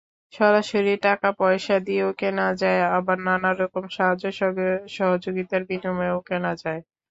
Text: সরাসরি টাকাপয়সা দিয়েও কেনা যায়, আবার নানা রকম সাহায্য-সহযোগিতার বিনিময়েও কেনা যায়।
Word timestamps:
সরাসরি 0.33 0.93
টাকাপয়সা 1.03 1.75
দিয়েও 1.87 2.09
কেনা 2.19 2.47
যায়, 2.61 2.81
আবার 2.97 3.17
নানা 3.27 3.49
রকম 3.61 3.83
সাহায্য-সহযোগিতার 3.95 5.61
বিনিময়েও 5.69 6.19
কেনা 6.29 6.51
যায়। 6.63 6.81